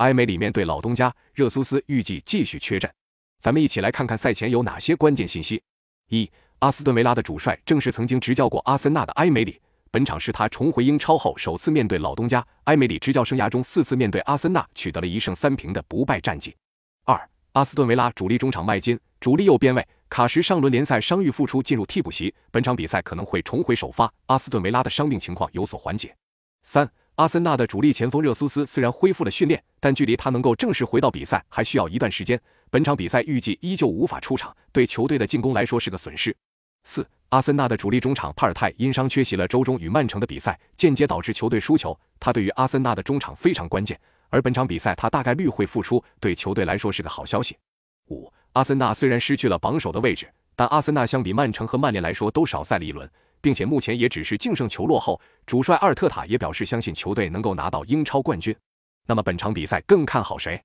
[0.00, 2.90] 埃梅里面对老东家，热苏斯预计继续缺阵。
[3.38, 5.62] 咱们一起来看看赛前有哪些关键信息。
[6.08, 6.30] 一、
[6.60, 9.60] 阿斯顿维拉的主帅正是曾经执教过阿森纳的埃梅里，
[9.90, 12.42] 本场是他重回英超后首次面对老东家。
[12.64, 16.56] 埃梅里执教生涯中四次面对阿森纳取得了一胜三平的不败战绩。
[17.04, 24.10] 二、阿斯顿维拉主力中场麦金，主力右边卫卡什上轮联赛伤愈复出，进入替补席，本场比赛可能会重回首发。
[24.28, 26.16] 阿斯顿维拉的伤病情况有所缓解。
[26.62, 26.90] 三。
[27.20, 32.40] 阿森纳的主力前锋热苏斯虽然恢复了训练，但距离他能够正式回到比赛还需要一段时间。
[32.70, 36.34] 本场比赛预计依旧无法出场，对球队的进攻来说是个损失。
[36.84, 41.94] 四，阿森纳的主力中场帕尔泰因伤缺席了周中与曼城的比赛，间接导致球队输球。
[42.18, 44.00] 他对于阿森纳的中场非常关键，
[44.30, 47.54] 而本场比赛他大概率会复出，对球队来说是个好消息。
[48.08, 50.26] 五，阿森纳虽然失去了榜首的位置，
[50.56, 53.06] 但阿森纳相比曼城和曼联来说都少赛了一轮。
[53.40, 58.54] 并且目前也只是净胜球落后，主帅阿尔特塔也表示相信球队能够拿到英超冠军。
[59.06, 60.62] 那么本场比赛更看好谁？